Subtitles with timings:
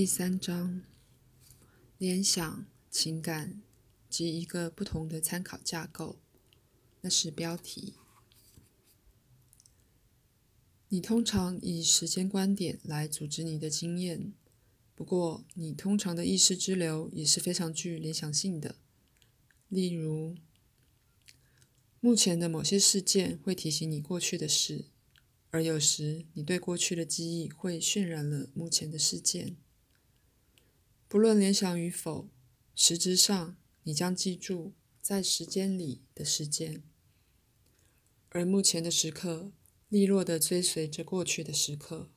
[0.00, 0.80] 第三章：
[1.98, 3.60] 联想、情感
[4.08, 6.16] 及一个不同的参考架构。
[7.02, 7.92] 那是标题。
[10.88, 14.32] 你通常以时间观点来组织你的经验，
[14.94, 18.76] 不过你通常的意识之流也是非常具联想性的。
[19.68, 20.34] 例如，
[22.00, 24.86] 目前的某些事件会提醒你过去的事，
[25.50, 29.58] 而有时你对过去的记忆会渲染了目前的事件。
[31.10, 32.28] 不论联想与否，
[32.72, 36.84] 实质上你将记住在时间里的事件，
[38.28, 39.50] 而目前的时刻
[39.88, 42.12] 利落地追随着过去的时刻。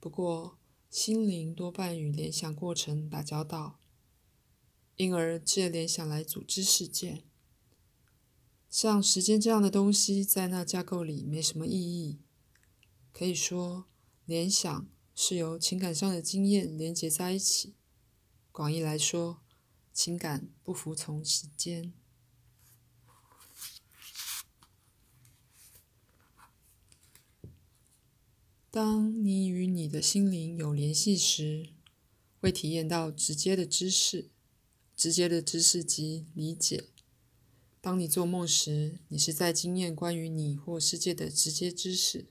[0.00, 3.78] 不过，心灵多半与联想过程打交道，
[4.96, 7.24] 因而借联想来组织事件。
[8.70, 12.20] 像时间这样的东西，在那架构里没什么意义。
[13.12, 13.84] 可以说，
[14.24, 17.74] 联想是由情感上的经验连结在一起。
[18.52, 19.40] 广义来说，
[19.94, 21.94] 情感不服从时间。
[28.70, 31.70] 当你与你的心灵有联系时，
[32.40, 34.30] 会体验到直接的知识。
[34.94, 36.84] 直接的知识及理解。
[37.80, 42.26] 当你做梦时，你是在经验关于你或世界的直接知识，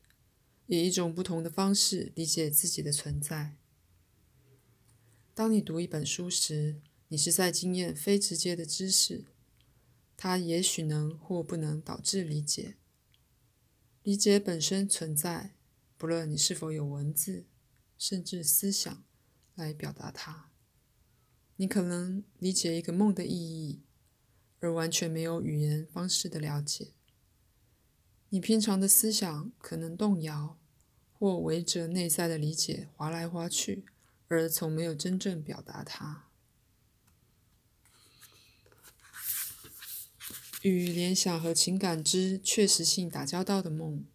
[0.68, 3.58] 以一种不同的方式理解自己的存在。
[5.34, 9.26] 当你读一本书时，你是在经验非直接的知识，
[10.18, 12.76] 它也许能或不能导致理解。
[14.04, 15.56] 理解本身存在，
[15.98, 17.46] 不论你是否有文字，
[17.98, 19.04] 甚至思想
[19.56, 20.52] 来表达它。
[21.56, 23.84] 你可能理解一个梦的意义，
[24.60, 26.90] 而完全没有语言方式的了解。
[28.30, 30.60] 你平常的思想可能动摇，
[31.14, 33.86] 或围着内在的理解划来划去。
[34.36, 36.28] 而从没有真正表达它。
[40.62, 44.06] 与联想和情感之确实性打交道的梦，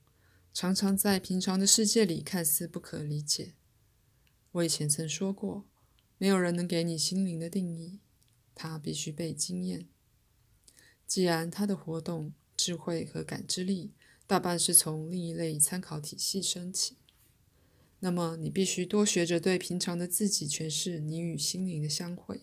[0.54, 3.54] 常常在平常的世界里看似不可理解。
[4.52, 5.66] 我以前曾说过，
[6.18, 7.98] 没有人能给你心灵的定义，
[8.54, 9.88] 它必须被经验。
[11.04, 13.92] 既然它的活动、智慧和感知力
[14.26, 16.96] 大半是从另一类参考体系升起。
[18.00, 22.42] 那么，你必须多学着对平常的自己诠释你与心灵的相会。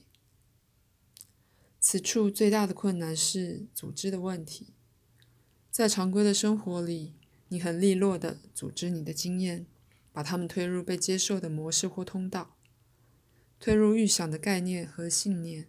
[1.79, 4.73] 此处最大的困难是组织的问题。
[5.69, 7.13] 在常规的生活里，
[7.49, 9.67] 你很利落地组织你的经验，
[10.11, 12.57] 把它们推入被接受的模式或通道，
[13.59, 15.67] 推入预想的概念和信念。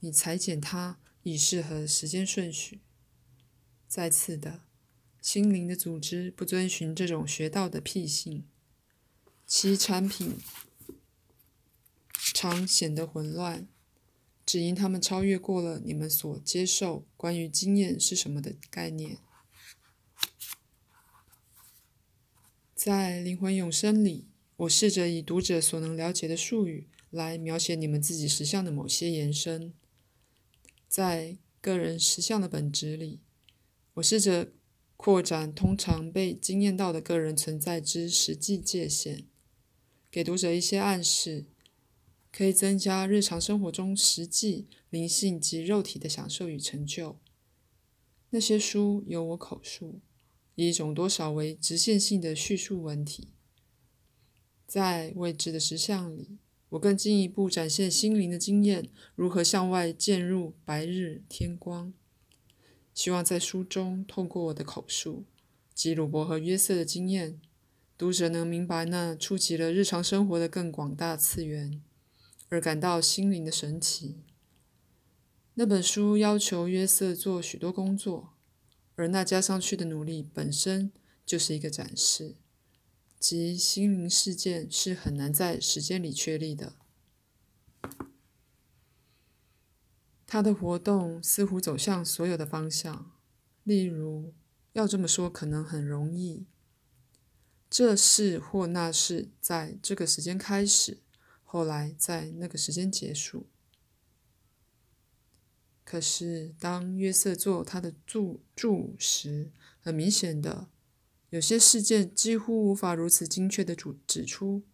[0.00, 2.80] 你裁剪它以适合时间顺序。
[3.88, 4.62] 再次的，
[5.20, 8.44] 心灵的组织不遵循这种学到的癖性。
[9.54, 10.38] 其产品
[12.14, 13.68] 常显得混乱，
[14.46, 19.18] 只因他们超越过了你们所接受关于经验是什么的概念。
[22.74, 24.26] 在灵魂永生里，
[24.56, 29.74] 我试着以读者所能了解的术语来描写你们自己实相的某些延伸。
[30.88, 33.20] 在个人实相的本质里，
[33.92, 34.54] 我试着
[34.96, 39.26] 扩展通常被经验到的个人存在之实际界限。
[40.12, 41.46] 给读者一些暗示，
[42.30, 47.16] 可以增加日常生活中实际灵性及肉体的享受与成就。
[48.28, 50.00] 那些书由我口述，
[50.54, 53.28] 以一种多少为直线性的叙述文体。
[54.66, 56.36] 在未知的实相里，
[56.68, 61.94] 我更进一步展现心灵的经验如何向外渐入白日天光。
[62.92, 65.24] 希望在书中透过我的口述，
[65.72, 67.40] 及鲁伯和约瑟的经验。
[68.02, 71.80] 读者能明白那触及了日常生活的更广大次元，
[72.48, 74.24] 而感到心灵的神奇。
[75.54, 78.32] 那本书要求约瑟做许多工作，
[78.96, 80.90] 而那加上去的努力本身
[81.24, 82.34] 就是一个展示，
[83.20, 86.74] 即心灵事件是很难在时间里确立的。
[90.26, 93.12] 他的活动似乎走向所有的方向，
[93.62, 94.34] 例如，
[94.72, 96.46] 要这么说可能很容易。
[97.72, 100.98] 这事或那事在这个时间开始，
[101.42, 103.46] 后来在那个时间结束。
[105.82, 110.68] 可是，当约瑟做他的注注时，很明显的，
[111.30, 114.64] 有些事件几乎无法如此精确的指指出，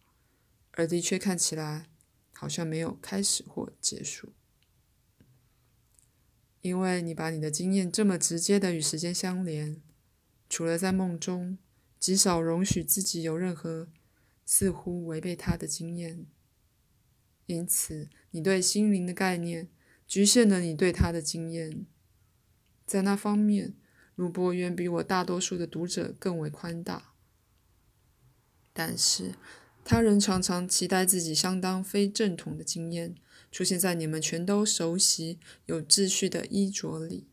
[0.71, 1.89] 而的确看起来
[2.33, 4.33] 好像没有开始或结束，
[6.59, 9.81] 因为你把你的经验这么直接的与时间相连，
[10.49, 11.57] 除了在梦中。
[11.99, 13.89] 极少容许自己有任何
[14.45, 16.25] 似乎违背他的经验。
[17.45, 19.69] 因此，你对心灵的概念
[20.07, 21.85] 局限了你对他的经验。
[22.85, 23.75] 在那方面，
[24.15, 27.13] 鲁伯远比我大多数的读者更为宽大。
[28.71, 29.35] 但是，
[29.83, 33.15] 他人常常期待自己相当非正统的经验
[33.51, 37.27] 出现在你们全都熟悉、有秩序的衣着里。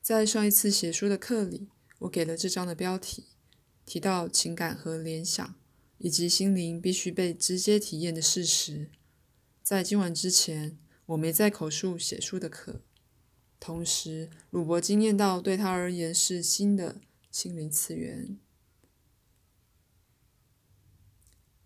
[0.00, 1.68] 在上一次写书的课里，
[2.04, 3.24] 我给了这章的标题，
[3.86, 5.54] 提到情感和联想，
[5.98, 8.90] 以及心灵必须被直接体验的事实。
[9.62, 12.82] 在今晚之前，我没在口述写书的课。
[13.58, 18.38] 同时，鲁伯惊艳到对他而言是新的心灵次元。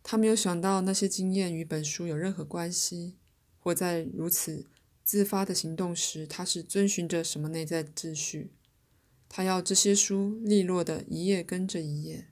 [0.04, 3.16] 他没有想到那些经验与本书有任何关系，
[3.58, 4.66] 或在如此。
[5.02, 8.52] 自发的行动时，他是遵循着什么内在秩序？
[9.28, 12.28] 他要这些书利落的一页跟着一页。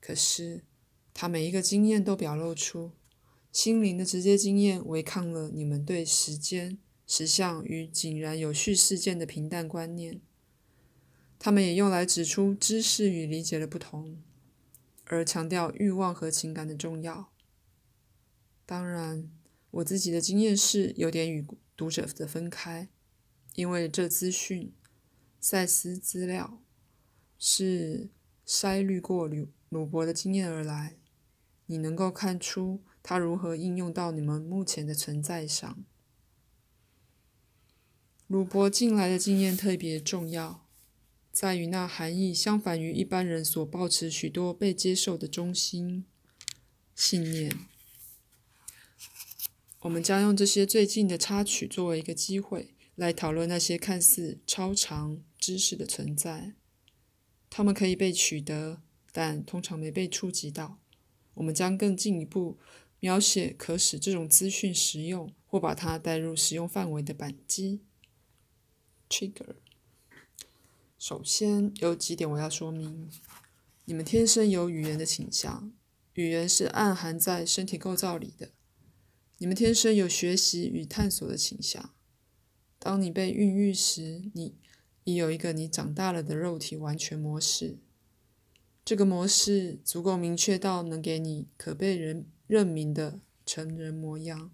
[0.00, 0.64] 可是，
[1.12, 2.92] 他每一个经验都表露出
[3.52, 10.20] 心灵的直接经验，违抗了你们对时间、实相与井然有序事件的平淡观念。
[11.38, 14.22] 他们也用来指出知识与理解的不同，
[15.04, 17.32] 而强调欲望和情感的重要。
[18.64, 19.30] 当然，
[19.70, 21.44] 我自己的经验是有点与。
[21.76, 22.90] 读者的分开，
[23.54, 24.70] 因为这资讯、
[25.40, 26.62] 赛斯资料
[27.38, 28.10] 是
[28.46, 30.96] 筛滤过鲁鲁伯的经验而来。
[31.66, 35.84] 你能够看出他如何应用到你们目前的存在上。
[38.26, 40.66] 鲁伯近来的经验特别重要，
[41.32, 46.04] 在于那含义相反于一般人所抱持许多被接受的中心
[46.94, 47.56] 信念。
[49.80, 56.52] 我们将用这些最近的插曲作为一个机会，来讨论那些看似超常知识的存在。
[57.48, 60.78] 它们可以被取得，但通常没被触及到。
[61.32, 62.58] 我们将更进一步
[62.98, 67.80] 描写可使这种资讯实用，或把它带入使用范围的扳机
[69.08, 69.54] （trigger）。
[70.98, 73.08] 首先，有几点我要说明：
[73.86, 75.72] 你们天生有语言的倾向，
[76.12, 78.50] 语言是暗含在身体构造里的。
[79.38, 81.94] 你们天生有学习与探索的倾向。
[82.80, 84.54] 当你被孕育时，你
[85.04, 87.78] 已有一个你长大了的肉体完全模式。
[88.82, 94.50] 这个模式足够明确到能给你可被人认明的成人模样，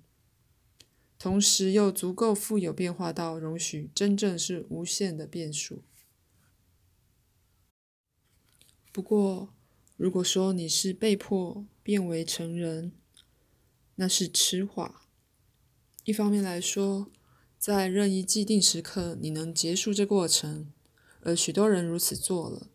[1.19, 5.85] 同时又足够富有变化到容许真正是无限的变数。
[8.93, 9.55] 不过，
[9.97, 12.91] 如果说你是被迫变为成人，
[13.95, 15.03] 那是痴话。
[16.05, 17.11] 一方面来说，
[17.67, 20.73] 在任意既定时刻，你能结束这过程，
[21.23, 22.69] 而许多人如此做了。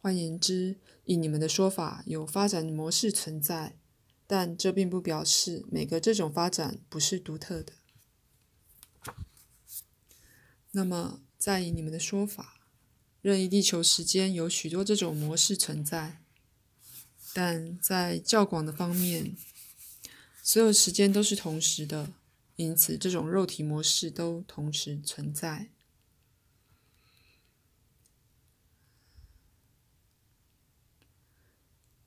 [0.00, 3.76] 换言之，以你们的说法，有发展模式存在，
[4.24, 7.72] 但这并不表示每个这种发展不是独特的。
[10.70, 12.68] 那么，在以你们的说法，
[13.20, 16.22] 任意地球时间有许多这种模式存在，
[17.32, 19.36] 但在较广的方面。
[20.40, 22.12] 所有时间都是同时的，
[22.56, 25.70] 因此这种肉体模式都同时存在。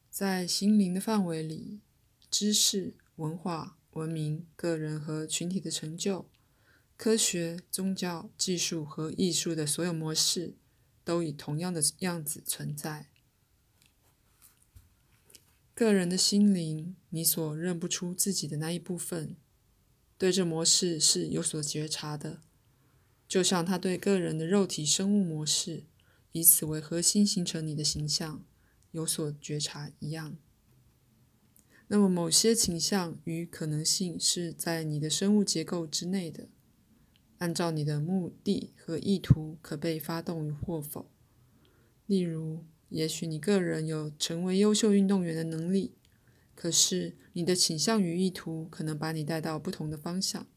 [0.10, 1.82] 在心灵的范围里，
[2.32, 6.27] 知识、文化、文明、个人和群体的成就、
[6.96, 10.56] 科学、宗教、技术和艺术的所有模式，
[11.04, 13.10] 都以同样的样子存在。
[15.75, 19.38] 个人的心灵，你所认不出自己的那一部分，
[20.17, 22.41] 对这模式是有所觉察的，
[23.27, 25.83] 就像他对个人的肉体生物模式，
[26.31, 28.43] 以此为核心形成你的形象，
[28.91, 30.38] 有所觉察一样。
[31.88, 36.50] 那么，某些倾向与可能性是在你的生物结构之内的，
[37.38, 41.12] 按照你的目的和意图可被发动与或否。
[42.05, 42.65] 例如。
[42.89, 45.95] 也许你个人有成为优秀运动员的能力，
[46.58, 50.48] 可是你的倾向与意图可能把你带到不同的方向，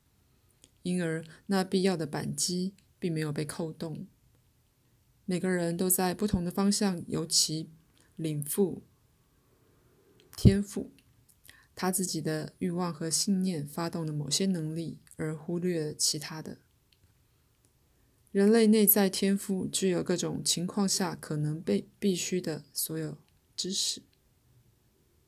[0.83, 4.07] 因而那必要的扳机并没有被扣动。
[5.27, 7.69] 每个人都在不同的方向由其
[8.17, 8.83] 领腹
[10.35, 10.91] 天赋，
[11.75, 16.57] 他自己的欲望和信念发动了某些能力，而忽略了其他的。
[18.33, 23.19] 人类内在天赋具有各种情况下可能被必须的所有
[23.55, 24.03] 知识、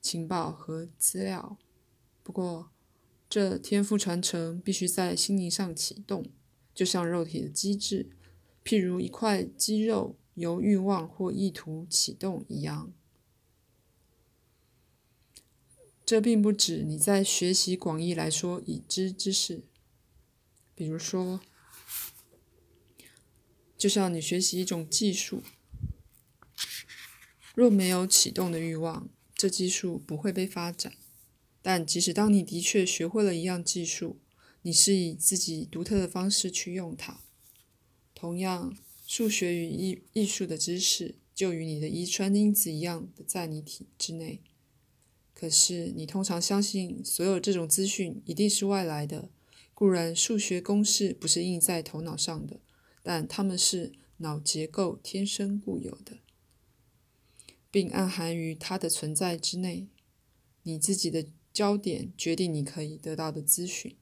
[0.03, 1.57] 情报和资料。
[2.23, 2.71] 不过，
[3.31, 6.27] 这天赋传承必须在心灵上启动，
[6.75, 8.11] 就像肉体的机制，
[8.63, 12.93] 譬如一块肌肉由欲望或意图启动一样。
[16.05, 19.65] 这并不指你在学习广义来说已知知识，
[20.75, 21.41] 比如说，
[23.79, 25.43] 就像你学习一种技术，
[27.55, 29.09] 若没有启动的欲望，
[29.43, 30.93] 这技术不会被发展。
[31.63, 34.21] 但即使当你的确学会了一样技术，
[34.63, 37.23] 你是以自己独特的方式去用它。
[38.15, 44.39] 同样，数学与艺艺术的知识就与你的遗传因子一样的在你体之内。
[45.35, 49.29] 可是，你通常相信所有这种资讯一定是外来的。
[49.75, 52.61] 固然，数学公式不是印在头脑上的，
[53.03, 56.19] 但它们是脑结构天生固有的，
[57.73, 59.89] 并暗含于它的存在之内。
[60.63, 63.97] 你自己的焦点决定你可以得到的资讯。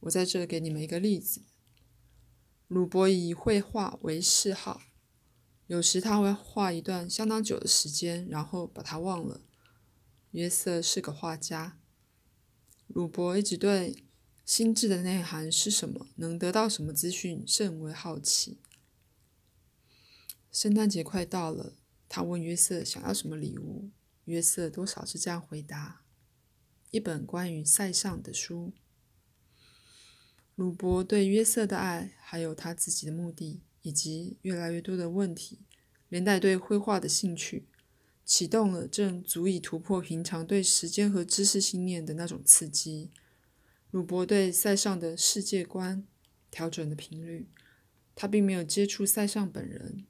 [0.00, 1.42] 我在这给你们一个例子：
[2.68, 4.80] 鲁伯以绘画为嗜好，
[5.66, 9.42] 有时他会画一段相当久的时间，然后把它忘了。
[10.30, 11.78] 约瑟是个画家。
[12.86, 14.04] 鲁伯一直对
[14.44, 18.60] 心智的内涵是什么、能得到什么资讯甚为好奇。
[20.52, 21.74] 圣诞节快到了，
[22.08, 23.90] 他问约瑟想要什么礼物。
[24.24, 26.02] 约瑟多少是这样回答
[26.90, 28.72] ：“一本关于塞尚的书。”
[30.56, 35.60] 鲁伯对约瑟的爱，还有他自己的目的，以及越来越多的问题，
[36.08, 37.68] 连带对绘画的兴趣。
[38.24, 43.12] 启动了正足以突破平常对时间和知识信念的那种刺激。
[43.92, 46.04] 鲁伯对塞尚的世界观
[46.50, 47.48] 调整的频率，
[48.16, 50.04] 他并没有接触塞尚本人，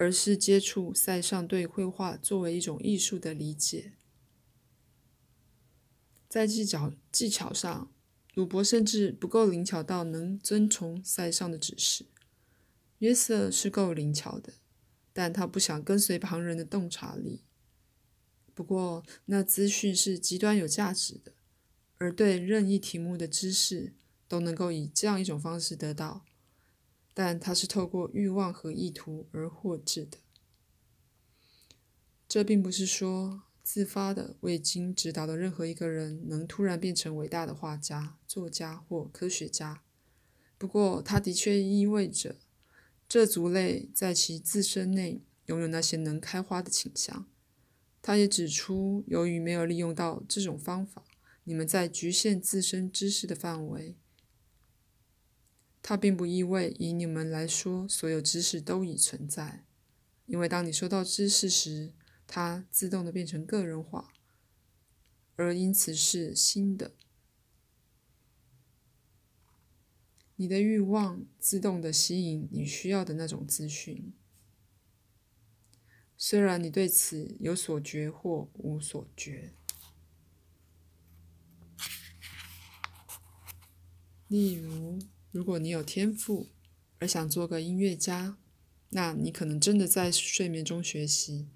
[0.00, 3.92] 而是接触塞尚对绘画作为一种艺术的理解。
[6.26, 7.92] 在技巧技巧上，
[8.32, 12.06] 鲁伯甚至不够灵巧到能遵从塞尚的指示。
[13.00, 14.54] 约瑟是够灵巧的，
[15.12, 17.42] 但他不想跟随旁人的洞察力。
[18.54, 21.34] 不过，那资讯是极端有价值的，
[21.98, 23.92] 而对任意题目的知识
[24.26, 26.24] 都能够以这样一种方式得到，
[27.12, 30.18] 但它是透过欲望和意图而获致的。
[32.28, 39.82] 这并不是说自发的未经指导的任何一个人能突然变成伟大的画家、作家或科学家。
[40.56, 42.36] 不过，它的确意味着
[43.08, 47.26] 这族类在其自身内拥有那些能开花的倾向。
[48.02, 51.04] 他也指出，由于没有利用到这种方法，
[51.44, 53.96] 你们在局限自身知识的范围。
[55.82, 59.64] 它并不意味以你们来说，所有知识都已存在，
[60.26, 61.92] 因为当你收到知识时，
[62.26, 64.12] 它自动的变成个人化，
[65.36, 66.92] 而因此是新的。
[70.36, 74.14] 你的欲望自动的吸引你需要的那种资讯。
[76.16, 79.54] 虽然你对此有所觉或无所觉，
[84.28, 84.98] 例如，
[85.30, 86.48] 如果你有天赋
[86.98, 88.36] 而想做个音乐家，
[88.90, 91.46] 那你可能真的在睡眠中学习，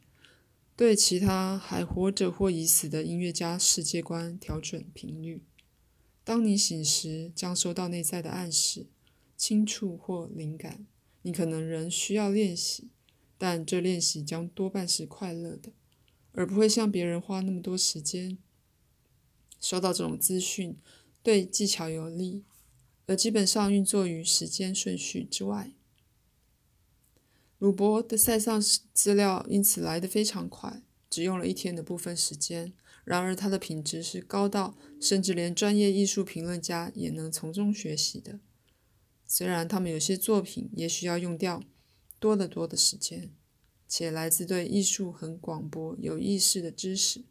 [0.76, 5.42] 对其他还活着或已死的音乐家世界观调整频率。
[6.22, 8.86] 当你醒时，将收到内在的暗示、
[9.36, 10.86] 轻触或灵感。
[11.22, 12.90] 你可能仍需要练习。
[13.36, 15.72] 但这练习将多半是快乐的，
[16.32, 18.38] 而不会像别人花那么多时间。
[19.60, 20.76] 收到这种资讯
[21.22, 22.44] 对技巧有利，
[23.06, 25.72] 而基本上运作于时间顺序之外。
[27.58, 28.60] 鲁伯的塞尚
[28.92, 32.72] 资料因此来得非常快，只用了一天的部分时间。
[33.04, 38.40] 然而，它的品质是高到甚至连专业艺术评论家也能从中学习的。
[39.26, 41.62] 虽然他们有些作品也需要用掉。
[42.20, 43.34] 多得多的时间，
[43.86, 47.22] 且来自对艺术很广博、有意识的知识，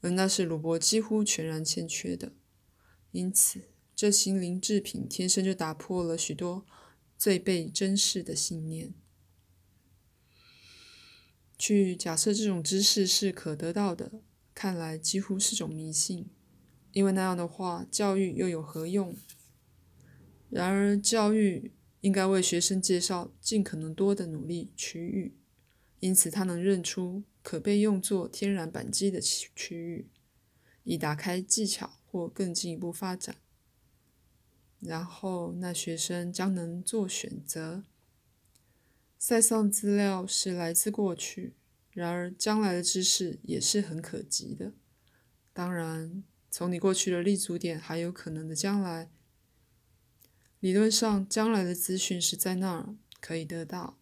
[0.00, 2.32] 而那是鲁伯几乎全然欠缺的。
[3.12, 6.64] 因此，这心灵制品天生就打破了许多
[7.18, 8.92] 最被珍视的信念。
[11.58, 14.20] 去假设这种知识是可得到的，
[14.54, 16.28] 看来几乎是种迷信，
[16.92, 19.16] 因为那样的话，教育又有何用？
[20.50, 21.72] 然而，教育。
[22.02, 25.34] 应该为学生介绍尽可能多的努力区域，
[25.98, 30.08] 因此他能认出可被用作天然扳机的区区域，
[30.84, 33.38] 以打开技巧或更进一步发展。
[34.80, 37.84] 然后那学生将能做选择。
[39.18, 41.54] 塞尚资料是来自过去，
[41.90, 44.72] 然而将来的知识也是很可及的。
[45.52, 49.10] 当然，从你过去的立足点还有可能的将来。
[50.60, 53.98] 理论上，将来的资讯是在那儿可以得到，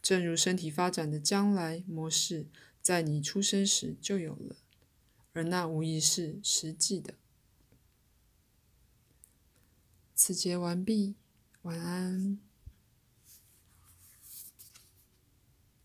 [0.00, 2.46] 正如身体发展的将来模式
[2.80, 4.56] 在你出生时就有了，
[5.32, 7.14] 而那无疑是实际的。
[10.22, 11.14] 此节完毕，
[11.62, 12.49] 晚安。